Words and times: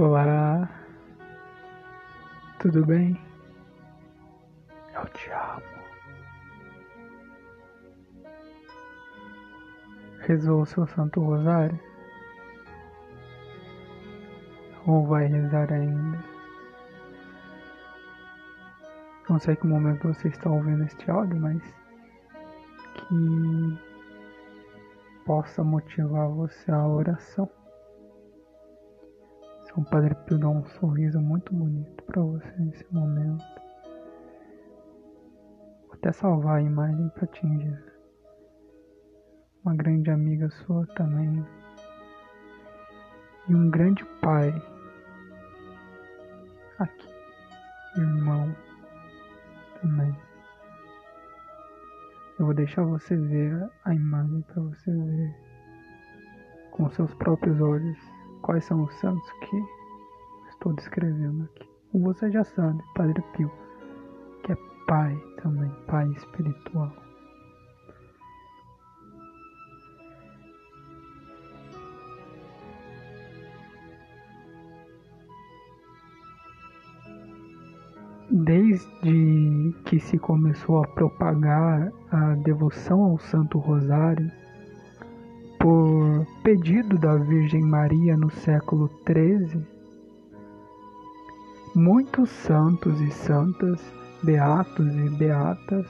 Olá, 0.00 0.70
tudo 2.60 2.86
bem? 2.86 3.20
Eu 4.94 5.04
te 5.06 5.28
amo. 5.32 5.60
Rezou 10.20 10.60
o 10.60 10.66
seu 10.66 10.86
Santo 10.86 11.20
Rosário? 11.20 11.76
Ou 14.86 15.04
vai 15.04 15.26
rezar 15.26 15.72
ainda? 15.72 16.22
Não 19.28 19.40
sei 19.40 19.56
que 19.56 19.66
momento 19.66 20.14
você 20.14 20.28
está 20.28 20.48
ouvindo 20.48 20.84
este 20.84 21.10
áudio, 21.10 21.40
mas 21.40 21.60
que 22.94 23.80
possa 25.26 25.64
motivar 25.64 26.28
você 26.28 26.70
à 26.70 26.86
oração. 26.86 27.57
São 29.78 29.84
Padre 29.84 30.12
Pio 30.26 30.36
dá 30.38 30.48
um 30.48 30.64
sorriso 30.80 31.20
muito 31.20 31.54
bonito 31.54 32.02
para 32.02 32.20
você 32.20 32.52
nesse 32.58 32.84
momento. 32.92 33.44
Vou 35.86 35.94
até 35.94 36.10
salvar 36.10 36.56
a 36.56 36.62
imagem 36.62 37.08
para 37.10 37.22
atingir. 37.22 37.80
Uma 39.64 39.76
grande 39.76 40.10
amiga 40.10 40.50
sua 40.50 40.84
também. 40.96 41.46
E 43.48 43.54
um 43.54 43.70
grande 43.70 44.04
pai. 44.20 44.52
Aqui. 46.80 47.08
Irmão. 47.98 48.52
Também. 49.80 50.12
Eu 52.36 52.46
vou 52.46 52.54
deixar 52.54 52.82
você 52.82 53.14
ver 53.16 53.70
a 53.84 53.94
imagem 53.94 54.42
para 54.42 54.60
você 54.60 54.90
ver 54.90 55.36
com 56.72 56.90
seus 56.90 57.14
próprios 57.14 57.60
olhos 57.60 58.17
quais 58.38 58.64
são 58.64 58.82
os 58.82 58.94
santos 58.94 59.30
que 59.40 59.64
estou 60.48 60.72
descrevendo 60.72 61.44
aqui. 61.44 61.68
Você 61.94 62.30
já 62.30 62.44
sabe, 62.44 62.82
Padre 62.94 63.22
Pio, 63.36 63.50
que 64.42 64.52
é 64.52 64.56
pai 64.86 65.16
também, 65.42 65.70
pai 65.86 66.06
espiritual. 66.12 66.92
Desde 78.30 79.72
que 79.84 79.98
se 79.98 80.18
começou 80.18 80.84
a 80.84 80.88
propagar 80.88 81.90
a 82.10 82.34
devoção 82.34 83.02
ao 83.02 83.18
Santo 83.18 83.58
Rosário, 83.58 84.30
por 85.58 86.26
pedido 86.42 86.96
da 86.98 87.16
Virgem 87.16 87.62
Maria 87.62 88.16
no 88.16 88.30
século 88.30 88.88
XIII, 89.06 89.66
muitos 91.74 92.30
santos 92.30 93.00
e 93.00 93.10
santas, 93.10 93.80
beatos 94.22 94.94
e 94.94 95.10
beatas, 95.16 95.86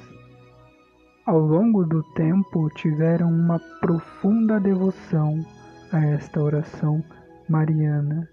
ao 1.26 1.38
longo 1.38 1.84
do 1.84 2.02
tempo 2.14 2.70
tiveram 2.70 3.30
uma 3.30 3.58
profunda 3.80 4.58
devoção 4.58 5.44
a 5.92 6.04
esta 6.04 6.42
oração 6.42 7.04
mariana 7.48 8.28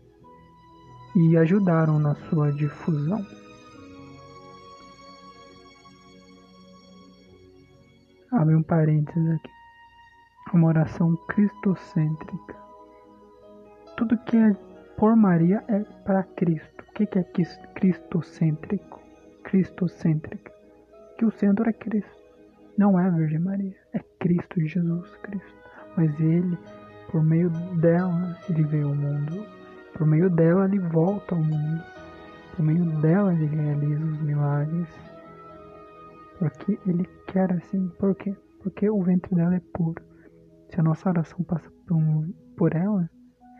e 1.15 1.37
ajudaram 1.37 1.99
na 1.99 2.15
sua 2.15 2.51
difusão. 2.51 3.25
Abre 8.31 8.55
um 8.55 8.63
parênteses 8.63 9.35
aqui. 9.35 9.54
Uma 10.53 10.67
oração 10.67 11.15
cristocêntrica. 11.27 12.55
Tudo 13.97 14.17
que 14.19 14.37
é 14.37 14.53
por 14.97 15.15
Maria 15.15 15.63
é 15.67 15.79
para 16.03 16.23
Cristo. 16.23 16.83
O 16.87 16.93
que 16.93 17.03
é 17.17 17.23
cristocêntrico? 17.73 19.01
Cristocêntrica. 19.43 20.51
Que 21.17 21.25
o 21.25 21.31
centro 21.31 21.69
é 21.69 21.73
Cristo. 21.73 22.19
Não 22.77 22.99
é 22.99 23.05
a 23.05 23.09
Virgem 23.09 23.39
Maria, 23.39 23.75
é 23.93 23.99
Cristo 24.19 24.61
Jesus 24.61 25.15
Cristo. 25.17 25.55
Mas 25.97 26.17
ele, 26.19 26.57
por 27.11 27.23
meio 27.23 27.49
dela, 27.77 28.37
ele 28.49 28.63
veio 28.63 28.89
ao 28.89 28.95
mundo. 28.95 29.45
Por 29.93 30.05
meio 30.05 30.29
dela, 30.29 30.65
ele 30.65 30.79
volta 30.79 31.35
ao 31.35 31.41
mundo. 31.41 31.83
Por 32.55 32.65
meio 32.65 32.85
dela, 33.01 33.33
ele 33.33 33.45
realiza 33.45 34.03
os 34.05 34.21
milagres 34.21 34.87
porque 36.39 36.77
Ele 36.85 37.07
quer 37.27 37.51
assim. 37.53 37.87
Por 37.99 38.15
quê? 38.15 38.35
Porque 38.61 38.89
o 38.89 39.01
ventre 39.01 39.33
dela 39.35 39.55
é 39.55 39.61
puro. 39.73 40.01
Se 40.75 40.81
a 40.81 40.83
nossa 40.83 41.07
oração 41.07 41.41
passa 41.45 41.71
por, 41.87 41.97
por 42.57 42.75
ela, 42.75 43.09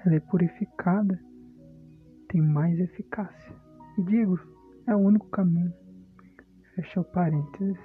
ela 0.06 0.16
é 0.16 0.20
purificada, 0.20 1.18
tem 2.28 2.42
mais 2.42 2.78
eficácia. 2.78 3.56
E 3.98 4.04
digo, 4.04 4.38
é 4.86 4.94
o 4.94 5.00
único 5.00 5.30
caminho. 5.30 5.74
Fecha 6.76 7.00
o 7.00 7.06
parênteses. 7.06 7.80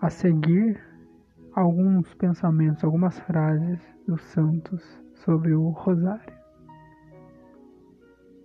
A 0.00 0.08
seguir, 0.08 0.82
alguns 1.52 2.14
pensamentos, 2.14 2.82
algumas 2.82 3.18
frases 3.20 3.78
dos 4.08 4.22
santos 4.22 4.82
sobre 5.16 5.52
o 5.52 5.68
rosário. 5.72 6.34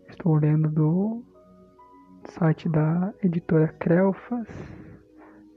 Estou 0.10 0.36
lendo 0.36 0.70
do 0.70 1.24
site 2.26 2.68
da 2.68 3.14
editora 3.24 3.70
Crelfas, 3.80 4.50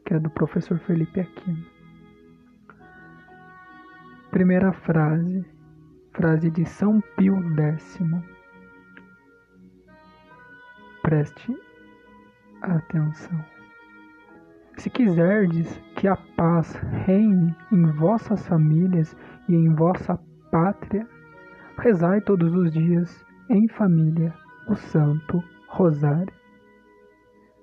que 0.06 0.14
é 0.14 0.20
do 0.20 0.30
professor 0.30 0.78
Felipe 0.78 1.18
Aquino. 1.18 1.79
Primeira 4.30 4.72
frase, 4.72 5.44
frase 6.12 6.52
de 6.52 6.64
São 6.64 7.00
Pio 7.16 7.36
X. 7.56 8.00
Preste 11.02 11.58
atenção. 12.62 13.44
Se 14.76 14.88
quiserdes 14.88 15.76
que 15.96 16.06
a 16.06 16.16
paz 16.36 16.74
reine 17.04 17.56
em 17.72 17.86
vossas 17.90 18.46
famílias 18.46 19.16
e 19.48 19.56
em 19.56 19.74
vossa 19.74 20.16
pátria, 20.52 21.04
rezai 21.76 22.20
todos 22.20 22.54
os 22.54 22.70
dias 22.70 23.26
em 23.48 23.66
família 23.66 24.32
o 24.68 24.76
Santo 24.76 25.42
Rosário. 25.68 26.32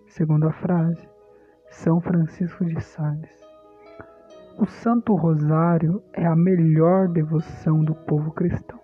Segunda 0.05 0.51
frase, 0.51 1.07
São 1.69 2.01
Francisco 2.01 2.65
de 2.65 2.81
Sales. 2.81 3.46
O 4.59 4.65
Santo 4.65 5.13
Rosário 5.13 6.01
é 6.13 6.25
a 6.25 6.35
melhor 6.35 7.07
devoção 7.09 7.83
do 7.83 7.93
povo 7.93 8.31
cristão. 8.31 8.79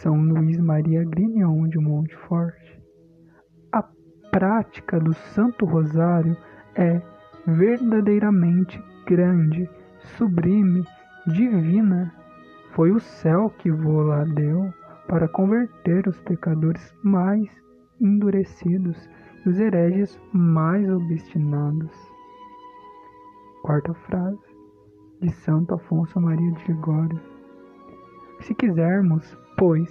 São 0.00 0.16
Luís 0.16 0.58
Maria 0.58 1.04
Grignon 1.04 1.68
de 1.68 1.78
Montfort. 1.78 2.80
A 3.70 3.84
prática 4.30 4.98
do 4.98 5.12
Santo 5.12 5.66
Rosário 5.66 6.34
é 6.74 7.02
verdadeiramente 7.46 8.82
grande, 9.06 9.68
sublime, 10.16 10.82
divina. 11.26 12.14
Foi 12.70 12.92
o 12.92 12.98
céu 12.98 13.50
que 13.58 13.70
vô-la 13.70 14.24
deu 14.24 14.72
para 15.06 15.28
converter 15.28 16.08
os 16.08 16.18
pecadores 16.22 16.94
mais 17.04 17.46
endurecidos 18.00 19.06
os 19.44 19.58
hereges 19.58 20.18
mais 20.32 20.88
obstinados. 20.88 22.11
Quarta 23.62 23.94
frase 23.94 24.40
de 25.20 25.30
Santo 25.30 25.74
Afonso 25.74 26.20
Maria 26.20 26.50
de 26.50 26.66
Ligório. 26.66 27.20
Se 28.40 28.52
quisermos, 28.56 29.38
pois, 29.56 29.88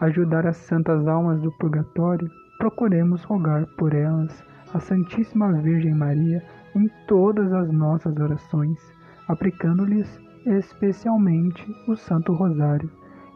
ajudar 0.00 0.44
as 0.44 0.56
santas 0.56 1.06
almas 1.06 1.40
do 1.40 1.52
purgatório, 1.52 2.28
procuremos 2.58 3.22
rogar 3.22 3.64
por 3.78 3.94
elas 3.94 4.44
a 4.74 4.80
Santíssima 4.80 5.52
Virgem 5.52 5.94
Maria 5.94 6.42
em 6.74 6.90
todas 7.06 7.52
as 7.52 7.70
nossas 7.70 8.16
orações, 8.16 8.80
aplicando-lhes 9.28 10.20
especialmente 10.44 11.64
o 11.86 11.94
Santo 11.94 12.32
Rosário, 12.32 12.90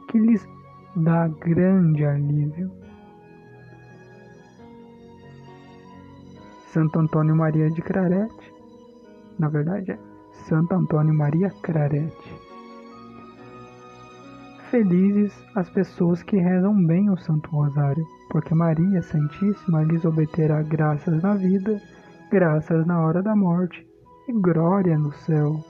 que 0.08 0.18
lhes 0.18 0.44
dá 0.96 1.28
grande 1.28 2.04
alívio. 2.04 2.72
Santo 6.72 6.98
Antônio 6.98 7.36
Maria 7.36 7.70
de 7.70 7.80
Crarete. 7.80 8.45
Na 9.38 9.48
verdade 9.48 9.92
é 9.92 9.98
Santo 10.48 10.74
Antônio 10.74 11.14
Maria 11.14 11.50
Crarete. 11.62 12.46
Felizes 14.70 15.32
as 15.54 15.68
pessoas 15.70 16.22
que 16.22 16.36
rezam 16.36 16.74
bem 16.86 17.08
o 17.10 17.16
Santo 17.16 17.48
Rosário, 17.50 18.04
porque 18.30 18.54
Maria 18.54 19.00
Santíssima 19.02 19.82
lhes 19.82 20.04
obterá 20.04 20.62
graças 20.62 21.22
na 21.22 21.34
vida, 21.34 21.80
graças 22.30 22.84
na 22.86 23.00
hora 23.00 23.22
da 23.22 23.34
morte 23.36 23.86
e 24.28 24.32
glória 24.32 24.98
no 24.98 25.12
céu. 25.12 25.64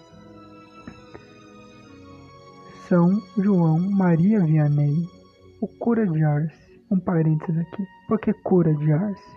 São 2.89 3.21
João 3.37 3.79
Maria 3.79 4.41
Vianney, 4.41 5.09
o 5.61 5.67
cura 5.67 6.07
de 6.07 6.23
Arce. 6.23 6.67
Um 6.91 7.01
parênteses 7.01 7.61
aqui. 7.61 7.85
Por 8.07 8.21
que 8.21 8.33
cura 8.33 8.73
de 8.75 8.93
Arce? 8.93 9.37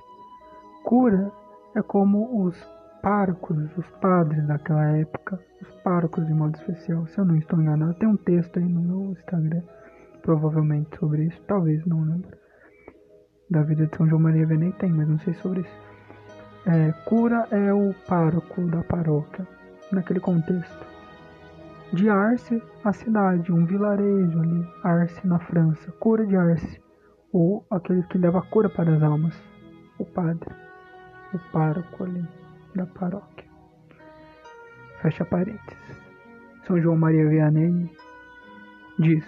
Cura 0.83 1.31
é 1.75 1.81
como 1.81 2.45
os 2.45 2.55
párocos, 3.01 3.57
os 3.77 3.87
padres 4.01 4.45
daquela 4.47 4.97
época, 4.97 5.39
os 5.61 5.69
párocos 5.81 6.25
de 6.25 6.33
modo 6.33 6.55
especial, 6.57 7.05
se 7.07 7.17
eu 7.17 7.25
não 7.25 7.35
estou 7.35 7.59
enganado, 7.59 7.93
tem 7.95 8.07
um 8.07 8.17
texto 8.17 8.57
aí 8.57 8.65
no 8.65 8.81
meu 8.81 9.11
Instagram, 9.11 9.61
provavelmente 10.21 10.97
sobre 10.97 11.25
isso, 11.25 11.41
talvez, 11.47 11.85
não 11.85 12.03
lembro. 12.03 12.37
Da 13.49 13.63
vida 13.63 13.87
de 13.87 13.95
São 13.95 14.07
João 14.07 14.21
Maria 14.21 14.45
Vianney 14.45 14.71
tem, 14.73 14.91
mas 14.91 15.07
não 15.07 15.19
sei 15.19 15.33
sobre 15.35 15.61
isso. 15.61 15.89
É, 16.65 16.91
cura 17.05 17.47
é 17.51 17.73
o 17.73 17.93
pároco 18.07 18.61
da 18.69 18.83
paróquia, 18.83 19.47
naquele 19.91 20.19
contexto. 20.19 20.87
De 21.91 22.07
Arce, 22.09 22.61
a 22.83 22.93
cidade, 22.93 23.51
um 23.51 23.65
vilarejo 23.65 24.39
ali, 24.39 24.67
Arce 24.83 25.25
na 25.25 25.39
França, 25.39 25.91
cura 25.93 26.25
de 26.25 26.35
Arce, 26.35 26.79
ou 27.33 27.65
aquele 27.71 28.03
que 28.03 28.17
leva 28.17 28.39
a 28.39 28.43
cura 28.43 28.69
para 28.69 28.95
as 28.95 29.01
almas, 29.01 29.33
o 29.97 30.05
padre, 30.05 30.49
o 31.33 31.39
pároco 31.51 32.03
ali 32.03 32.38
da 32.75 32.85
paróquia. 32.85 33.47
Fecha 35.01 35.25
parênteses. 35.25 36.01
São 36.63 36.79
João 36.79 36.97
Maria 36.97 37.27
Vianney 37.27 37.89
diz 38.99 39.25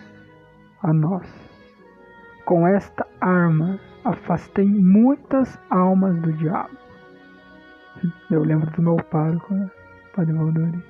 a 0.84 0.94
nós: 0.94 1.28
Com 2.46 2.68
esta 2.68 3.08
arma 3.20 3.80
afastei 4.04 4.68
muitas 4.68 5.60
almas 5.70 6.20
do 6.22 6.34
diabo. 6.34 6.78
Eu 8.30 8.44
lembro 8.44 8.70
do 8.72 8.82
meu 8.82 8.98
pároco, 8.98 9.54
né? 9.54 9.70
Padre 10.16 10.34
Valdori. 10.34 10.84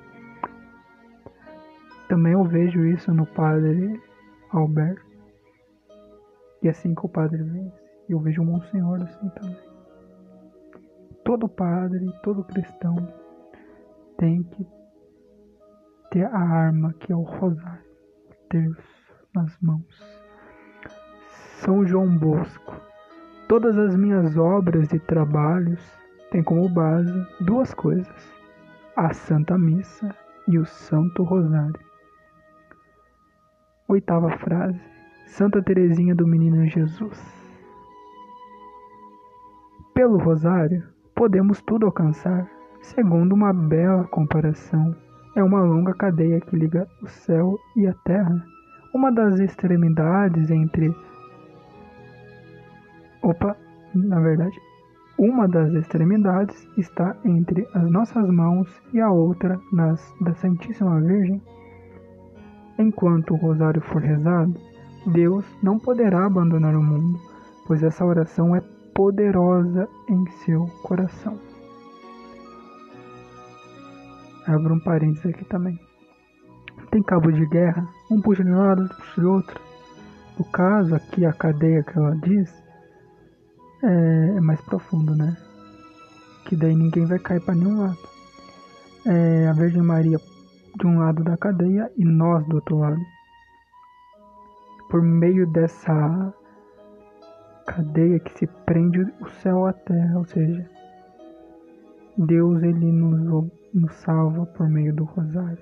Também 2.08 2.34
eu 2.34 2.44
vejo 2.44 2.86
isso 2.86 3.14
no 3.14 3.26
Padre 3.26 4.02
Alberto. 4.50 5.06
E 6.62 6.70
assim 6.70 6.94
que 6.94 7.06
o 7.06 7.10
Padre 7.10 7.42
vence, 7.42 7.82
eu 8.10 8.20
vejo 8.20 8.42
o 8.42 8.46
Monsenhor 8.46 9.02
assim 9.02 9.30
também. 9.30 9.71
Todo 11.24 11.48
padre, 11.48 12.12
todo 12.24 12.44
cristão 12.44 12.96
tem 14.18 14.44
que 14.44 14.68
ter 16.12 16.26
a 16.26 16.40
arma 16.40 16.94
que 16.94 17.12
é 17.12 17.16
o 17.16 17.22
rosário, 17.22 17.86
o 18.30 18.48
terço 18.50 19.16
nas 19.34 19.58
mãos. 19.62 20.22
São 21.62 21.86
João 21.86 22.18
Bosco. 22.18 22.76
Todas 23.48 23.78
as 23.78 23.96
minhas 23.96 24.38
obras 24.38 24.92
e 24.94 25.00
trabalhos 25.00 25.82
têm 26.32 26.44
como 26.44 26.68
base 26.70 27.28
duas 27.42 27.74
coisas: 27.74 28.34
a 28.96 29.14
Santa 29.14 29.58
Missa 29.58 30.16
e 30.48 30.58
o 30.58 30.66
Santo 30.66 31.24
Rosário. 31.24 31.80
Oitava 33.88 34.30
frase. 34.38 34.80
Santa 35.28 35.62
Teresinha 35.62 36.14
do 36.14 36.28
Menino 36.28 36.66
Jesus. 36.68 37.20
Pelo 39.94 40.18
Rosário, 40.18 40.91
podemos 41.22 41.62
tudo 41.62 41.86
alcançar, 41.86 42.50
segundo 42.82 43.34
uma 43.34 43.54
bela 43.54 44.06
comparação. 44.06 44.96
É 45.36 45.44
uma 45.44 45.62
longa 45.62 45.94
cadeia 45.94 46.42
que 46.42 46.56
liga 46.56 46.88
o 47.00 47.08
céu 47.08 47.60
e 47.76 47.86
a 47.86 47.94
terra. 48.04 48.44
Uma 48.92 49.12
das 49.12 49.40
extremidades 49.40 50.50
entre. 50.50 50.92
Opa, 53.22 53.56
na 53.94 54.20
verdade, 54.20 54.60
uma 55.16 55.48
das 55.48 55.72
extremidades 55.74 56.68
está 56.76 57.16
entre 57.24 57.68
as 57.76 57.88
nossas 57.92 58.28
mãos 58.28 58.68
e 58.92 59.00
a 59.00 59.12
outra 59.12 59.60
nas 59.72 60.04
da 60.22 60.34
Santíssima 60.34 61.00
Virgem. 61.02 61.40
Enquanto 62.80 63.36
o 63.36 63.38
rosário 63.38 63.80
for 63.80 64.02
rezado, 64.02 64.56
Deus 65.06 65.46
não 65.62 65.78
poderá 65.78 66.26
abandonar 66.26 66.76
o 66.76 66.82
mundo, 66.82 67.20
pois 67.68 67.84
essa 67.84 68.04
oração 68.04 68.56
é 68.56 68.62
poderosa 68.94 69.88
em 70.10 70.26
seu 70.44 70.66
coração. 70.84 71.38
Abro 74.48 74.76
um 74.76 74.80
parênteses 74.80 75.26
aqui 75.28 75.46
também. 75.46 75.80
Tem 76.90 77.02
cabo 77.04 77.32
de 77.32 77.46
guerra, 77.46 77.88
um 78.10 78.22
puxa 78.22 78.44
de 78.44 78.52
um 78.52 78.58
lado, 78.58 78.82
outro 78.82 78.98
puxa 78.98 79.22
de 79.22 79.28
outro. 79.28 79.62
No 80.38 80.46
caso 80.46 80.96
aqui, 80.96 81.26
a 81.26 81.32
cadeia 81.32 81.84
que 81.84 81.98
ela 81.98 82.16
diz 82.18 82.52
é, 83.84 84.38
é 84.38 84.42
mais 84.42 84.60
profundo, 84.62 85.16
né? 85.16 85.38
Que 86.46 86.56
daí 86.56 86.76
ninguém 86.76 87.06
vai 87.06 87.20
cair 87.20 87.42
para 87.42 87.56
nenhum 87.56 87.82
lado. 87.82 88.00
É, 89.06 89.48
a 89.48 89.54
Virgem 89.54 89.82
Maria 89.82 90.18
de 90.80 90.88
um 90.88 91.00
lado 91.00 91.24
da 91.24 91.38
cadeia 91.38 91.92
e 91.98 92.04
nós 92.04 92.46
do 92.48 92.56
outro 92.56 92.78
lado. 92.78 93.02
Por 94.90 95.02
meio 95.02 95.48
dessa 95.48 96.34
cadeia 97.66 98.20
que 98.20 98.32
se 98.38 98.48
prende 98.66 99.02
o 99.20 99.28
céu 99.42 99.66
à 99.66 99.74
terra, 99.74 100.18
ou 100.18 100.26
seja, 100.26 100.70
Deus 102.18 102.62
ele 102.62 102.92
nos, 102.92 103.52
nos 103.74 103.94
salva 103.96 104.46
por 104.46 104.70
meio 104.70 104.94
do 104.94 105.04
rosário. 105.04 105.58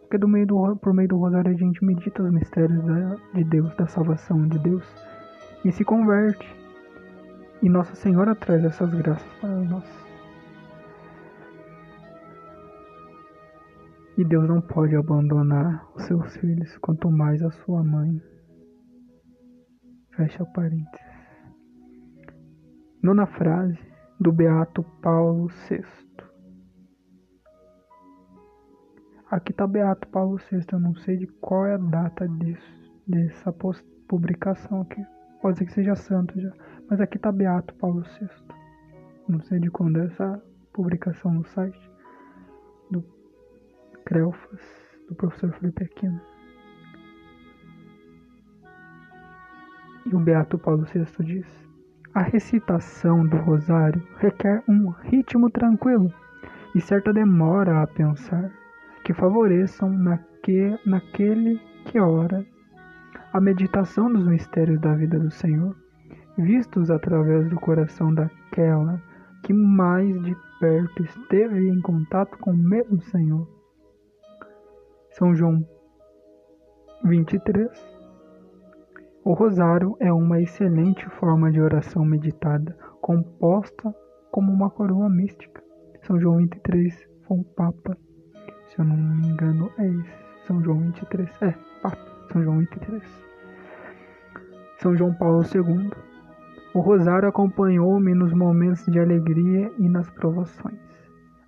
Porque 0.00 0.18
do 0.18 0.28
meio 0.28 0.46
do, 0.46 0.76
por 0.76 0.94
meio 0.94 1.08
do 1.08 1.16
rosário 1.16 1.50
a 1.50 1.56
gente 1.56 1.84
medita 1.84 2.22
os 2.22 2.32
mistérios 2.32 2.84
da, 2.84 3.16
de 3.34 3.44
Deus, 3.44 3.74
da 3.76 3.86
salvação 3.86 4.46
de 4.46 4.58
Deus, 4.58 4.84
e 5.64 5.72
se 5.72 5.84
converte. 5.84 6.46
E 7.62 7.68
Nossa 7.68 7.94
Senhora 7.94 8.34
traz 8.34 8.64
essas 8.64 8.92
graças 8.94 9.26
para 9.40 9.50
nós. 9.50 10.04
E 14.16 14.24
Deus 14.24 14.46
não 14.46 14.60
pode 14.60 14.94
abandonar 14.94 15.84
os 15.96 16.04
seus 16.04 16.36
filhos, 16.36 16.76
quanto 16.78 17.10
mais 17.10 17.42
a 17.42 17.50
sua 17.50 17.82
mãe. 17.82 18.22
Fecha 20.14 20.44
parênteses. 20.44 21.13
Nona 23.04 23.26
frase 23.26 23.78
do 24.18 24.32
Beato 24.32 24.82
Paulo 25.02 25.48
VI. 25.68 25.84
Aqui 29.30 29.52
está 29.52 29.66
Beato 29.66 30.08
Paulo 30.08 30.38
VI, 30.38 30.64
eu 30.72 30.80
não 30.80 30.94
sei 30.94 31.18
de 31.18 31.26
qual 31.26 31.66
é 31.66 31.74
a 31.74 31.76
data 31.76 32.26
disso, 32.26 32.94
dessa 33.06 33.54
publicação 34.08 34.80
aqui. 34.80 35.04
Pode 35.42 35.58
ser 35.58 35.66
que 35.66 35.72
seja 35.74 35.94
santo 35.94 36.40
já, 36.40 36.50
mas 36.88 36.98
aqui 36.98 37.18
está 37.18 37.30
Beato 37.30 37.74
Paulo 37.74 38.00
VI. 38.00 38.26
Não 39.28 39.42
sei 39.42 39.60
de 39.60 39.70
quando 39.70 40.00
é 40.00 40.06
essa 40.06 40.42
publicação 40.72 41.34
no 41.34 41.44
site 41.44 41.90
do 42.90 43.04
Crelfas, 44.06 44.62
do 45.10 45.14
professor 45.14 45.52
Felipe 45.52 45.84
Aquino. 45.84 46.22
E 50.06 50.14
o 50.14 50.20
Beato 50.20 50.56
Paulo 50.56 50.86
VI 50.86 51.04
diz: 51.22 51.64
A 52.14 52.22
recitação 52.22 53.26
do 53.26 53.36
rosário 53.38 54.02
requer 54.18 54.62
um 54.68 54.88
ritmo 54.90 55.50
tranquilo 55.50 56.12
e 56.74 56.80
certa 56.80 57.12
demora 57.12 57.82
a 57.82 57.86
pensar, 57.86 58.50
que 59.04 59.12
favoreçam 59.12 59.90
naque, 59.90 60.78
naquele 60.86 61.60
que 61.86 61.98
ora 61.98 62.44
a 63.32 63.40
meditação 63.40 64.12
dos 64.12 64.26
mistérios 64.26 64.80
da 64.80 64.94
vida 64.94 65.18
do 65.18 65.30
Senhor, 65.30 65.76
vistos 66.38 66.90
através 66.90 67.50
do 67.50 67.56
coração 67.56 68.14
daquela 68.14 69.02
que 69.42 69.52
mais 69.52 70.22
de 70.22 70.36
perto 70.60 71.02
esteve 71.02 71.68
em 71.68 71.80
contato 71.80 72.38
com 72.38 72.52
o 72.52 72.56
mesmo 72.56 73.00
Senhor 73.02 73.54
são 75.14 75.32
João 75.32 75.64
23. 77.04 77.93
O 79.24 79.32
rosário 79.32 79.96
é 80.00 80.12
uma 80.12 80.40
excelente 80.40 81.08
forma 81.18 81.50
de 81.50 81.60
oração 81.60 82.04
meditada, 82.04 82.76
composta 83.00 83.94
como 84.30 84.52
uma 84.52 84.70
coroa 84.70 85.08
mística. 85.08 85.62
São 86.02 86.20
João 86.20 86.36
23 86.38 87.08
foi 87.26 87.38
um 87.38 87.42
papa, 87.42 87.96
se 88.68 88.78
eu 88.78 88.84
não 88.84 88.96
me 88.96 89.28
engano, 89.28 89.70
é 89.78 89.86
esse. 89.86 90.46
São 90.46 90.62
João 90.62 90.78
23, 90.78 91.30
é, 91.42 91.54
papa, 91.82 91.96
São 92.30 92.42
João 92.42 92.58
23. 92.58 93.02
São 94.78 94.94
João 94.94 95.14
Paulo 95.14 95.42
II. 95.42 95.90
O 96.74 96.80
rosário 96.80 97.28
acompanhou-me 97.28 98.14
nos 98.14 98.34
momentos 98.34 98.84
de 98.86 98.98
alegria 98.98 99.72
e 99.78 99.88
nas 99.88 100.10
provações. 100.10 100.78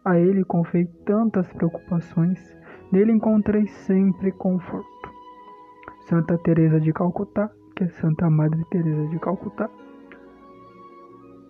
A 0.04 0.18
ele 0.18 0.44
confiei 0.44 0.86
tantas 1.04 1.52
preocupações 1.52 2.56
Nele 2.92 3.12
encontrei 3.12 3.66
sempre 3.66 4.30
conforto. 4.30 4.86
Santa 6.08 6.38
Teresa 6.38 6.80
de 6.80 6.92
Calcutá, 6.92 7.50
que 7.76 7.84
é 7.84 7.88
Santa 7.88 8.28
Madre 8.30 8.64
Teresa 8.70 9.06
de 9.08 9.18
Calcutá, 9.18 9.68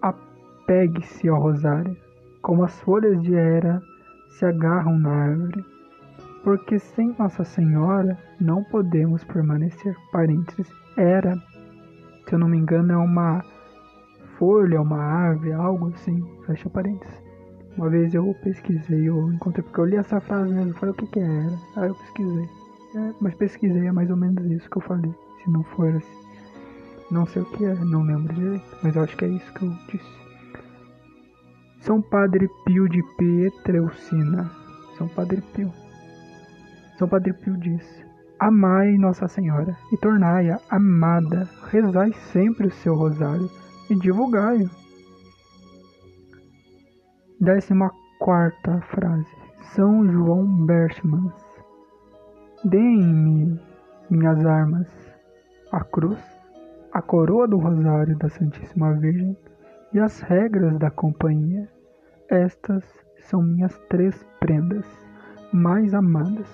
apegue-se 0.03 1.29
ao 1.29 1.41
rosário, 1.41 1.97
como 2.43 2.65
as 2.65 2.79
folhas 2.81 3.23
de 3.23 3.35
era 3.35 3.81
se 4.31 4.45
agarram 4.45 4.99
na 4.99 5.11
árvore, 5.11 5.65
porque 6.43 6.79
sem 6.79 7.15
Nossa 7.17 7.45
Senhora 7.45 8.19
não 8.41 8.63
podemos 8.65 9.25
permanecer. 9.25 9.97
Parênteses, 10.13 10.69
era, 10.97 11.37
se 12.27 12.35
eu 12.35 12.39
não 12.39 12.49
me 12.49 12.59
engano, 12.59 12.93
é 12.93 12.97
uma 12.97 13.43
folha, 14.37 14.83
uma 14.83 14.99
árvore, 14.99 15.53
algo 15.53 15.89
assim, 15.89 16.23
fecha 16.45 16.69
parênteses. 16.69 17.23
Uma 17.77 17.89
vez 17.89 18.15
eu 18.15 18.35
pesquisei, 18.43 19.09
eu 19.09 19.31
encontrei, 19.33 19.63
porque 19.63 19.81
eu 19.81 19.85
li 19.85 19.97
essa 19.97 20.21
frase 20.21 20.53
mesmo, 20.53 20.75
falei 20.75 20.93
o 20.93 20.97
que 20.97 21.07
que 21.07 21.21
era. 21.21 21.59
Aí 21.77 21.89
eu 21.89 21.95
pesquisei. 21.95 22.49
É, 22.97 23.13
mas 23.21 23.35
pesquisei, 23.35 23.87
é 23.87 23.93
mais 23.93 24.11
ou 24.11 24.17
menos 24.17 24.45
isso 24.51 24.69
que 24.71 24.79
eu 24.79 24.83
falei. 24.83 25.15
Se 25.47 25.53
não 25.53 25.63
for 25.63 25.95
assim. 25.95 26.27
Não 27.09 27.25
sei 27.25 27.41
o 27.41 27.45
que 27.47 27.65
é, 27.65 27.73
não 27.77 28.03
lembro 28.03 28.35
direito, 28.35 28.77
mas 28.83 28.97
acho 28.97 29.17
que 29.17 29.25
é 29.25 29.29
isso 29.29 29.53
que 29.55 29.65
eu 29.65 29.71
disse. 29.89 30.17
São 31.83 32.03
Padre 32.03 32.51
Pio 32.65 32.89
de 32.89 33.01
Pietreucina. 33.17 34.51
São 34.99 35.07
Padre 35.07 35.41
Pio. 35.55 35.73
São 36.99 37.09
Padre 37.09 37.33
Pio 37.33 37.57
diz: 37.59 38.05
Amai 38.41 38.97
Nossa 38.99 39.29
Senhora 39.29 39.77
e 39.93 39.97
tornai-a 39.99 40.59
amada. 40.69 41.49
Rezai 41.71 42.13
sempre 42.33 42.67
o 42.67 42.73
seu 42.73 42.97
rosário 42.97 43.49
e 43.89 43.95
divulgai-o. 43.95 44.69
Décima 47.41 47.93
quarta 48.19 48.81
frase. 48.91 49.31
São 49.77 50.11
João 50.11 50.67
Berchmans. 50.67 51.33
Deem-me 52.65 53.61
minhas 54.11 54.45
armas, 54.45 55.06
a 55.77 55.85
cruz, 55.85 56.19
a 56.91 57.03
coroa 57.03 57.47
do 57.47 57.59
rosário 57.59 58.17
da 58.17 58.31
Santíssima 58.31 58.95
Virgem 58.95 59.37
e 59.93 60.01
as 60.01 60.21
regras 60.23 60.79
da 60.79 60.91
companhia. 60.91 61.69
Estas 62.31 62.83
são 63.19 63.43
minhas 63.43 63.79
três 63.91 64.27
prendas 64.41 64.87
mais 65.53 65.93
amadas. 65.93 66.49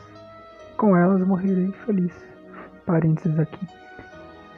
Com 0.76 0.96
elas 0.96 1.24
morrerei 1.24 1.70
feliz. 1.84 2.12
Parênteses 2.84 3.38
aqui. 3.38 3.64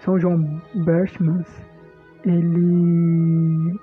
São 0.01 0.19
João 0.19 0.63
Berchmans, 0.75 1.47
ele 2.25 3.79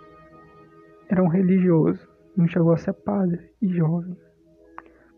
era 1.09 1.21
um 1.21 1.27
religioso, 1.27 2.09
não 2.35 2.47
chegou 2.47 2.73
a 2.73 2.77
ser 2.77 2.93
padre 2.93 3.51
e 3.61 3.67
jovem. 3.67 4.17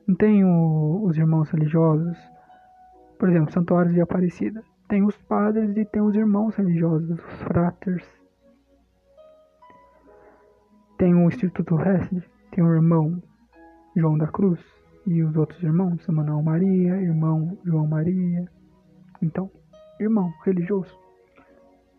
Não 0.05 0.15
tem 0.15 0.43
o, 0.43 1.05
os 1.05 1.17
irmãos 1.17 1.49
religiosos, 1.51 2.17
por 3.17 3.29
exemplo, 3.29 3.53
Santuários 3.53 3.93
de 3.93 4.01
Aparecida. 4.01 4.61
Tem 4.93 5.03
os 5.03 5.17
padres 5.23 5.75
e 5.75 5.85
tem 5.85 6.03
os 6.03 6.13
irmãos 6.13 6.55
religiosos, 6.55 7.09
os 7.09 7.41
fraters. 7.41 8.05
Tem 10.99 11.15
o 11.15 11.27
Instituto 11.27 11.81
Hesed, 11.81 12.23
tem 12.51 12.63
o 12.63 12.71
irmão 12.71 13.19
João 13.95 14.19
da 14.19 14.27
Cruz 14.27 14.63
e 15.07 15.23
os 15.23 15.35
outros 15.35 15.63
irmãos, 15.63 16.07
Emanuel 16.07 16.43
Maria, 16.43 17.01
irmão 17.01 17.57
João 17.65 17.87
Maria. 17.87 18.47
Então, 19.19 19.49
irmão 19.99 20.31
religioso, 20.45 20.95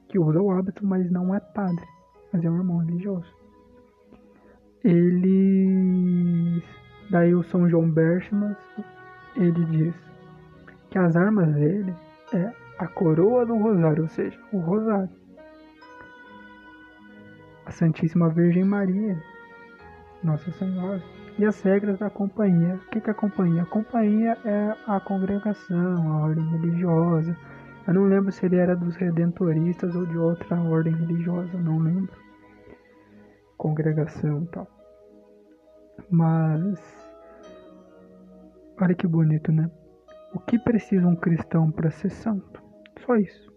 que 0.09 0.17
usa 0.17 0.41
o 0.41 0.53
hábito, 0.53 0.87
mas 0.87 1.11
não 1.11 1.35
é 1.35 1.41
padre, 1.41 1.85
mas 2.33 2.45
é 2.45 2.49
um 2.49 2.59
irmão 2.59 2.79
religioso. 2.79 3.35
Ele, 4.85 6.63
daí 7.11 7.35
o 7.35 7.43
São 7.43 7.69
João 7.69 7.91
Berchmans, 7.91 8.57
ele 9.35 9.65
diz 9.65 9.95
que 10.91 10.99
as 11.01 11.17
armas 11.17 11.53
dele 11.55 11.93
é 12.33 12.64
a 12.79 12.87
coroa 12.87 13.47
do 13.47 13.57
rosário, 13.57 14.03
ou 14.03 14.09
seja, 14.09 14.39
o 14.53 14.59
rosário. 14.59 15.11
A 17.67 17.71
Santíssima 17.71 18.29
Virgem 18.29 18.65
Maria, 18.65 19.17
Nossa 20.23 20.51
Senhora, 20.53 21.03
e 21.39 21.45
as 21.45 21.61
regras 21.63 21.99
da 21.99 22.11
companhia. 22.11 22.75
O 22.75 22.91
que 22.91 23.09
é 23.09 23.11
a 23.11 23.15
companhia? 23.15 23.63
A 23.63 23.67
companhia 23.67 24.39
é 24.45 24.77
a 24.87 25.01
congregação, 25.01 26.13
a 26.13 26.23
ordem 26.23 26.47
religiosa. 26.51 27.37
Eu 27.87 27.95
não 27.95 28.05
lembro 28.05 28.33
se 28.33 28.47
ele 28.47 28.57
era 28.57 28.77
dos 28.77 28.97
redentoristas 28.97 29.95
ou 29.95 30.07
de 30.07 30.17
outra 30.17 30.61
ordem 30.61 30.95
religiosa, 30.95 31.57
não 31.59 31.79
lembro. 31.79 32.13
Congregação 33.57 34.43
e 34.43 34.47
tal. 34.49 34.67
Mas. 36.11 37.05
Olha 38.81 38.95
que 38.95 39.07
bonito, 39.07 39.53
né? 39.53 39.71
O 40.35 40.41
que 40.41 40.59
precisa 40.59 41.07
um 41.07 41.15
cristão 41.15 41.71
para 41.71 41.91
ser 41.91 42.11
santo? 42.11 42.64
Só 43.05 43.17
isso. 43.17 43.53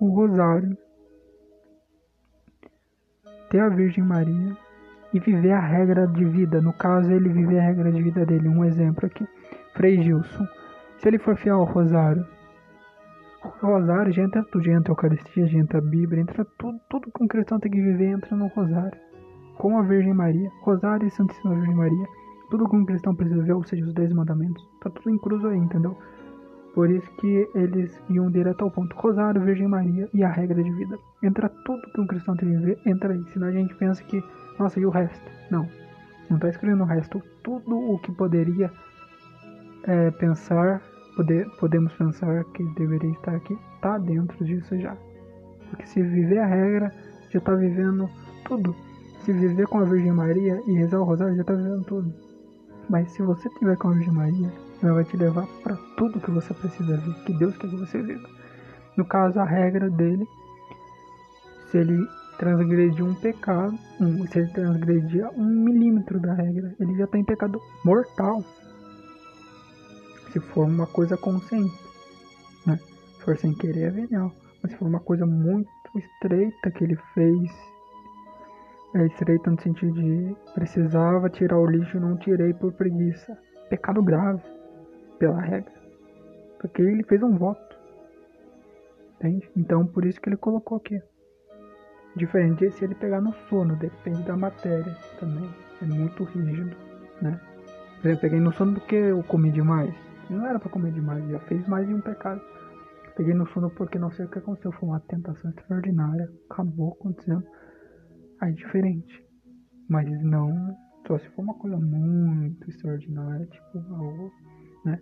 O 0.00 0.08
rosário. 0.10 0.76
Ter 3.50 3.60
a 3.60 3.68
Virgem 3.68 4.04
Maria 4.04 4.56
e 5.12 5.20
viver 5.20 5.52
a 5.52 5.60
regra 5.60 6.06
de 6.06 6.24
vida. 6.24 6.60
No 6.60 6.72
caso, 6.72 7.10
ele 7.10 7.28
viver 7.28 7.58
a 7.58 7.62
regra 7.62 7.90
de 7.90 8.02
vida 8.02 8.26
dele. 8.26 8.48
Um 8.48 8.64
exemplo 8.64 9.06
aqui. 9.06 9.26
Frei 9.74 10.02
Gilson. 10.02 10.46
Se 10.98 11.08
ele 11.08 11.18
for 11.18 11.36
fiel 11.36 11.56
ao 11.60 11.64
rosário, 11.64 12.26
o 13.62 13.66
rosário 13.66 14.12
já 14.12 14.24
entra 14.24 14.44
tudo, 14.50 14.64
já 14.64 14.72
entra 14.72 14.90
a 14.90 14.94
Eucaristia, 14.94 15.46
já 15.46 15.58
entra 15.58 15.78
a 15.78 15.80
Bíblia, 15.80 16.20
entra 16.20 16.44
tudo, 16.58 16.78
tudo 16.90 17.10
que 17.12 17.22
um 17.22 17.28
cristão 17.28 17.60
tem 17.60 17.70
que 17.70 17.80
viver 17.80 18.06
entra 18.06 18.36
no 18.36 18.48
rosário. 18.48 18.98
Com 19.56 19.78
a 19.78 19.82
Virgem 19.82 20.12
Maria, 20.12 20.50
rosário 20.62 21.06
e 21.06 21.10
Santíssima 21.10 21.54
Virgem 21.54 21.74
Maria. 21.74 22.06
Tudo 22.50 22.68
que 22.68 22.76
um 22.76 22.84
cristão 22.84 23.14
precisa 23.14 23.42
ver, 23.42 23.52
ou 23.52 23.62
seja, 23.62 23.84
os 23.84 23.94
dez 23.94 24.12
mandamentos, 24.12 24.66
tá 24.80 24.90
tudo 24.90 25.10
incluso 25.10 25.46
aí, 25.46 25.58
entendeu? 25.58 25.96
Por 26.78 26.88
isso 26.88 27.10
que 27.16 27.50
eles 27.56 28.00
iam 28.08 28.30
direto 28.30 28.62
ao 28.62 28.70
ponto. 28.70 28.94
Rosário, 28.94 29.40
Virgem 29.40 29.66
Maria 29.66 30.08
e 30.14 30.22
a 30.22 30.30
regra 30.30 30.62
de 30.62 30.70
vida. 30.70 30.96
Entra 31.24 31.48
tudo 31.64 31.82
que 31.90 32.00
um 32.00 32.06
cristão 32.06 32.36
tem 32.36 32.48
que 32.48 32.56
viver, 32.56 32.78
entra 32.86 33.12
aí. 33.12 33.24
Senão 33.32 33.48
a 33.48 33.50
gente 33.50 33.74
pensa 33.74 34.00
que 34.04 34.22
nossa, 34.60 34.78
e 34.78 34.86
o 34.86 34.88
resto? 34.88 35.28
Não. 35.50 35.68
Não 36.30 36.36
está 36.36 36.48
escrevendo 36.48 36.84
o 36.84 36.86
resto. 36.86 37.20
Tudo 37.42 37.76
o 37.76 37.98
que 37.98 38.12
poderia 38.12 38.70
é, 39.88 40.12
pensar, 40.12 40.80
poder, 41.16 41.50
podemos 41.58 41.92
pensar 41.94 42.44
que 42.54 42.62
deveria 42.74 43.10
estar 43.10 43.34
aqui, 43.34 43.58
está 43.74 43.98
dentro 43.98 44.44
disso 44.44 44.78
já. 44.78 44.96
Porque 45.70 45.84
se 45.84 46.00
viver 46.00 46.38
a 46.38 46.46
regra, 46.46 46.94
já 47.30 47.40
está 47.40 47.56
vivendo 47.56 48.08
tudo. 48.44 48.72
Se 49.24 49.32
viver 49.32 49.66
com 49.66 49.80
a 49.80 49.84
Virgem 49.84 50.12
Maria 50.12 50.62
e 50.68 50.74
rezar 50.74 51.00
o 51.00 51.04
rosário, 51.04 51.34
já 51.34 51.40
está 51.40 51.54
vivendo 51.54 51.84
tudo. 51.86 52.14
Mas 52.88 53.10
se 53.10 53.22
você 53.22 53.48
tiver 53.58 53.76
com 53.76 53.88
a 53.88 53.94
Virgem 53.94 54.14
Maria, 54.14 54.67
ela 54.82 54.94
vai 54.94 55.04
te 55.04 55.16
levar 55.16 55.46
para 55.62 55.76
tudo 55.96 56.20
que 56.20 56.30
você 56.30 56.54
precisa 56.54 56.96
ver, 56.96 57.14
que 57.24 57.32
Deus 57.32 57.56
quer 57.56 57.68
que 57.68 57.76
você 57.76 58.00
viva. 58.00 58.28
No 58.96 59.04
caso, 59.04 59.38
a 59.40 59.44
regra 59.44 59.90
dele, 59.90 60.26
se 61.70 61.78
ele 61.78 62.06
transgredir 62.38 63.04
um 63.04 63.14
pecado, 63.14 63.76
um, 64.00 64.26
se 64.26 64.38
ele 64.38 64.52
transgredir 64.52 65.28
um 65.36 65.44
milímetro 65.44 66.20
da 66.20 66.32
regra, 66.32 66.74
ele 66.78 66.96
já 66.96 67.04
está 67.04 67.18
em 67.18 67.24
pecado 67.24 67.60
mortal. 67.84 68.42
Se 70.32 70.40
for 70.40 70.66
uma 70.66 70.86
coisa 70.86 71.16
consciente, 71.16 71.74
né? 72.66 72.78
Se 73.16 73.24
for 73.24 73.36
sem 73.36 73.54
querer 73.54 73.88
é 73.88 73.90
venial. 73.90 74.32
Mas 74.62 74.72
se 74.72 74.78
for 74.78 74.86
uma 74.86 75.00
coisa 75.00 75.26
muito 75.26 75.68
estreita 75.96 76.70
que 76.70 76.84
ele 76.84 76.96
fez, 77.14 77.50
é 78.94 79.06
estreita 79.06 79.50
no 79.50 79.60
sentido 79.60 79.92
de 79.92 80.36
precisava 80.54 81.28
tirar 81.28 81.58
o 81.58 81.66
lixo, 81.66 82.00
não 82.00 82.16
tirei 82.16 82.52
por 82.54 82.72
preguiça. 82.72 83.36
Pecado 83.68 84.02
grave, 84.02 84.42
pela 85.18 85.40
regra. 85.40 85.72
Porque 86.60 86.82
ele 86.82 87.02
fez 87.04 87.22
um 87.22 87.36
voto. 87.36 87.76
Entende? 89.16 89.50
Então 89.56 89.86
por 89.86 90.04
isso 90.04 90.20
que 90.20 90.28
ele 90.28 90.36
colocou 90.36 90.78
aqui. 90.78 91.00
Diferente 92.16 92.70
se 92.72 92.84
ele 92.84 92.94
pegar 92.94 93.20
no 93.20 93.32
sono, 93.48 93.76
depende 93.76 94.22
da 94.22 94.36
matéria 94.36 94.96
também. 95.20 95.48
É 95.80 95.84
muito 95.84 96.24
rígido, 96.24 96.76
né? 97.22 97.40
Por 98.00 98.08
exemplo, 98.08 98.20
peguei 98.20 98.40
no 98.40 98.52
sono 98.52 98.74
porque 98.74 98.96
eu 98.96 99.22
comi 99.24 99.50
demais. 99.50 99.94
Não 100.30 100.46
era 100.46 100.58
para 100.58 100.70
comer 100.70 100.92
demais, 100.92 101.26
já 101.28 101.38
fez 101.40 101.66
mais 101.68 101.86
de 101.86 101.94
um 101.94 102.00
pecado. 102.00 102.40
Peguei 103.16 103.34
no 103.34 103.46
sono 103.48 103.70
porque 103.70 103.98
não 103.98 104.10
sei 104.10 104.26
o 104.26 104.28
que 104.28 104.38
aconteceu, 104.38 104.72
foi 104.72 104.88
uma 104.88 105.00
tentação 105.00 105.50
extraordinária, 105.50 106.28
acabou 106.50 106.92
acontecendo. 106.92 107.44
Aí 108.40 108.52
diferente. 108.52 109.24
Mas 109.88 110.06
não, 110.22 110.76
só 111.06 111.18
se 111.18 111.28
for 111.30 111.42
uma 111.42 111.54
coisa 111.54 111.76
muito 111.76 112.68
extraordinária, 112.68 113.46
tipo 113.46 113.78
algo, 113.94 114.30
né? 114.84 115.00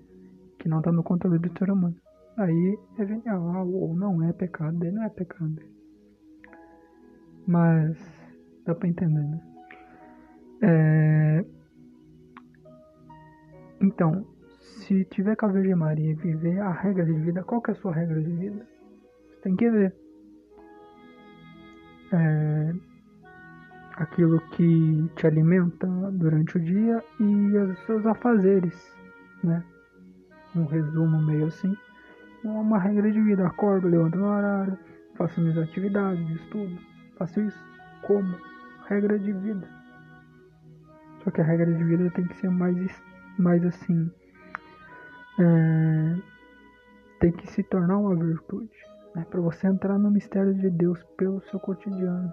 Que 0.58 0.68
não 0.68 0.82
tá 0.82 0.92
no 0.92 1.02
controle 1.02 1.38
do 1.38 1.58
ser 1.58 1.70
humano. 1.70 1.96
Aí 2.36 2.78
é 2.98 3.04
venial, 3.04 3.66
ou 3.68 3.96
não 3.96 4.22
é 4.22 4.32
pecado, 4.32 4.78
daí 4.78 4.92
não 4.92 5.02
é 5.04 5.08
pecado. 5.08 5.56
Mas 7.46 7.96
dá 8.66 8.74
pra 8.74 8.88
entender, 8.88 9.22
né? 9.22 9.40
É... 10.62 11.44
Então, 13.80 14.26
se 14.60 15.04
tiver 15.06 15.36
com 15.36 15.46
a 15.46 15.52
Virgem 15.52 15.74
Maria 15.74 16.10
e 16.10 16.14
viver 16.14 16.58
a 16.60 16.72
regra 16.72 17.04
de 17.04 17.12
vida, 17.12 17.42
qual 17.44 17.62
que 17.62 17.70
é 17.70 17.74
a 17.74 17.76
sua 17.76 17.92
regra 17.92 18.20
de 18.20 18.32
vida? 18.32 18.66
Você 19.28 19.40
tem 19.42 19.56
que 19.56 19.70
ver. 19.70 19.94
É... 22.12 22.74
Aquilo 23.96 24.40
que 24.50 25.10
te 25.16 25.26
alimenta 25.26 25.86
durante 26.12 26.58
o 26.58 26.60
dia 26.60 27.02
e 27.18 27.56
os 27.56 27.78
seus 27.86 28.04
afazeres, 28.04 28.95
né? 29.42 29.64
Um 30.54 30.64
resumo 30.64 31.20
meio 31.22 31.46
assim. 31.46 31.76
Uma 32.44 32.78
regra 32.78 33.10
de 33.10 33.20
vida. 33.20 33.46
Acordo, 33.46 33.88
levanto 33.88 34.18
no 34.18 34.26
horário, 34.26 34.78
faço 35.16 35.40
minhas 35.40 35.58
atividades, 35.58 36.28
estudo 36.30 36.78
Faço 37.16 37.40
isso 37.40 37.64
como 38.02 38.36
regra 38.88 39.18
de 39.18 39.32
vida. 39.32 39.66
Só 41.24 41.30
que 41.30 41.40
a 41.40 41.44
regra 41.44 41.72
de 41.72 41.82
vida 41.82 42.10
tem 42.10 42.26
que 42.26 42.36
ser 42.36 42.50
mais, 42.50 43.02
mais 43.38 43.64
assim. 43.64 44.10
É, 45.40 46.16
tem 47.20 47.32
que 47.32 47.50
se 47.50 47.62
tornar 47.64 47.98
uma 47.98 48.14
virtude. 48.14 48.70
Né? 49.14 49.24
Para 49.30 49.40
você 49.40 49.66
entrar 49.66 49.98
no 49.98 50.10
mistério 50.10 50.54
de 50.54 50.68
Deus 50.70 51.02
pelo 51.16 51.40
seu 51.44 51.58
cotidiano. 51.58 52.32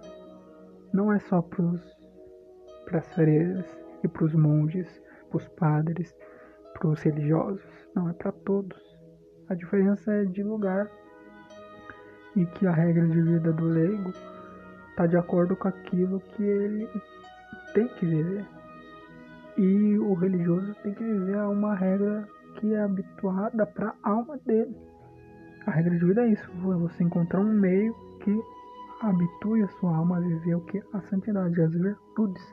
Não 0.94 1.12
é 1.12 1.20
só 1.20 1.42
para 1.42 3.00
as 3.00 3.14
freiras 3.16 3.66
e 4.04 4.08
para 4.08 4.26
os 4.26 4.36
monges, 4.36 5.02
para 5.30 5.38
os 5.38 5.48
padres, 5.48 6.14
para 6.74 6.88
os 6.88 7.02
religiosos. 7.02 7.62
Não, 7.96 8.10
é 8.10 8.14
para 8.14 8.32
todos. 8.32 8.78
A 9.50 9.56
diferença 9.56 10.12
é 10.12 10.26
de 10.26 10.44
lugar. 10.44 10.90
E 12.36 12.46
que 12.46 12.66
a 12.66 12.72
regra 12.72 13.08
de 13.08 13.22
vida 13.22 13.54
do 13.54 13.66
leigo 13.66 14.12
está 14.90 15.06
de 15.06 15.18
acordo 15.18 15.56
com 15.56 15.68
aquilo 15.68 16.20
que 16.20 16.44
ele 16.44 16.88
tem 17.74 17.88
que 17.88 18.06
viver. 18.06 18.46
E 19.58 19.98
o 20.00 20.14
religioso 20.14 20.74
tem 20.82 20.94
que 20.94 21.04
viver 21.04 21.38
a 21.38 21.48
uma 21.48 21.76
regra 21.76 22.28
que 22.56 22.74
é 22.74 22.82
habituada 22.82 23.66
para 23.66 23.94
a 24.04 24.10
alma 24.10 24.38
dele. 24.46 24.76
A 25.66 25.72
regra 25.72 25.96
de 25.96 26.06
vida 26.06 26.22
é 26.24 26.30
isso, 26.30 26.52
você 26.62 27.04
encontrar 27.04 27.40
um 27.40 27.54
meio 27.54 27.94
que 28.22 28.36
habitue 29.02 29.64
a 29.64 29.68
sua 29.80 29.96
alma 29.96 30.18
a 30.18 30.20
viver 30.20 30.56
o 30.56 30.62
que? 30.62 30.82
A 30.94 31.02
santidade, 31.02 31.62
as 31.62 31.72
virtudes. 31.74 32.44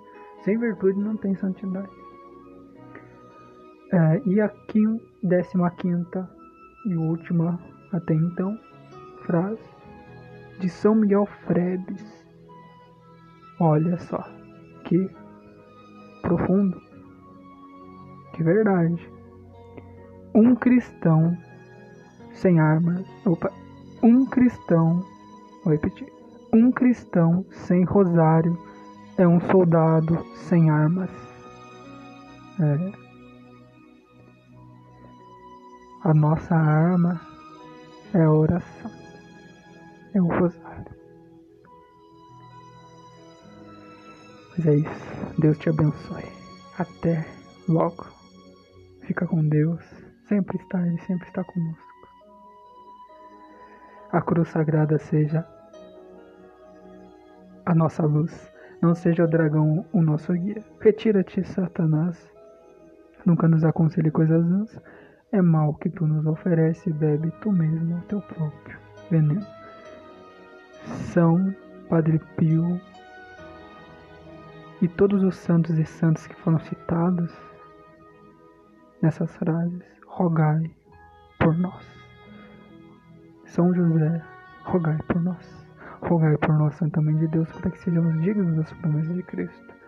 Sem 0.43 0.59
virtude 0.59 0.99
não 0.99 1.17
tem 1.17 1.35
santidade. 1.37 1.91
É, 3.92 4.23
e 4.25 4.40
aqui, 4.40 4.82
décima 5.20 5.68
quinta 5.73 6.30
e 6.87 6.97
última 6.97 7.59
até 7.92 8.14
então 8.14 8.56
frase 9.26 9.68
de 10.61 10.68
São 10.68 10.94
Miguel 10.94 11.26
Frebes. 11.47 12.25
Olha 13.59 13.99
só, 13.99 14.23
que 14.85 15.11
profundo, 16.23 16.80
que 18.32 18.44
verdade. 18.44 19.11
Um 20.35 20.54
cristão 20.54 21.37
sem 22.32 22.61
armas, 22.61 23.04
opa, 23.26 23.50
um 24.02 24.25
cristão, 24.26 25.04
vou 25.64 25.73
repetir, 25.73 26.09
um 26.52 26.70
cristão 26.70 27.44
sem 27.50 27.85
rosário 27.85 28.56
é 29.18 29.26
um 29.26 29.40
soldado 29.40 30.25
sem 30.35 30.70
armas. 30.70 31.11
É. 32.61 33.00
A 36.02 36.14
nossa 36.14 36.54
arma 36.54 37.21
é 38.14 38.23
a 38.23 38.33
oração, 38.33 38.90
é 40.14 40.23
o 40.23 40.28
rosário. 40.28 40.87
Mas 44.57 44.66
é 44.66 44.76
isso. 44.76 45.40
Deus 45.40 45.59
te 45.59 45.69
abençoe. 45.69 46.25
Até 46.78 47.26
logo. 47.69 48.07
Fica 49.02 49.26
com 49.26 49.47
Deus. 49.47 49.83
Sempre 50.26 50.57
está, 50.57 50.87
Ele 50.87 50.99
sempre 51.02 51.28
está 51.28 51.45
conosco. 51.45 52.09
A 54.11 54.23
cruz 54.23 54.49
sagrada 54.49 54.99
seja 54.99 55.47
a 57.66 57.75
nossa 57.75 58.07
luz. 58.07 58.50
Não 58.80 58.95
seja 58.95 59.25
o 59.25 59.28
dragão 59.28 59.85
o 59.92 60.00
nosso 60.00 60.33
guia. 60.33 60.64
Retira-te, 60.80 61.45
Satanás. 61.45 62.26
Nunca 63.26 63.47
nos 63.47 63.64
aconselhe 63.64 64.11
coisas 64.11 64.42
vãs. 64.42 64.80
É 65.32 65.40
mal 65.40 65.75
que 65.75 65.88
tu 65.88 66.08
nos 66.08 66.26
oferece, 66.26 66.92
bebe 66.92 67.30
tu 67.40 67.52
mesmo 67.52 67.99
o 67.99 68.02
teu 68.02 68.20
próprio 68.20 68.76
veneno. 69.08 69.46
São 71.12 71.54
Padre 71.88 72.18
Pio 72.37 72.80
e 74.82 74.88
todos 74.88 75.23
os 75.23 75.36
santos 75.36 75.78
e 75.78 75.84
santas 75.84 76.26
que 76.26 76.34
foram 76.34 76.58
citados 76.58 77.32
nessas 79.00 79.30
frases, 79.36 79.84
rogai 80.04 80.69
por 81.38 81.56
nós. 81.56 81.86
São 83.47 83.73
José, 83.73 84.23
rogai 84.64 84.99
por 85.06 85.23
nós. 85.23 85.66
Rogai 86.02 86.36
por 86.38 86.58
nós, 86.58 86.75
Santa 86.75 87.00
Mãe 87.00 87.16
de 87.19 87.28
Deus, 87.28 87.49
para 87.52 87.71
que 87.71 87.78
sejamos 87.78 88.21
dignos 88.21 88.56
das 88.56 88.73
promessas 88.73 89.14
de 89.14 89.23
Cristo. 89.23 89.79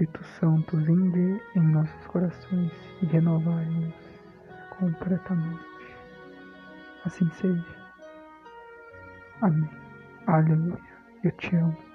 Espírito 0.00 0.24
Santo, 0.40 0.78
vinde 0.78 1.42
em 1.54 1.60
nossos 1.60 2.06
corações 2.06 2.72
e 3.02 3.06
renovai-nos 3.06 3.92
completamente. 4.78 5.60
Assim 7.04 7.30
seja. 7.32 7.62
Amém. 9.42 9.68
Aleluia. 10.26 10.80
Eu 11.22 11.32
te 11.32 11.54
amo. 11.54 11.89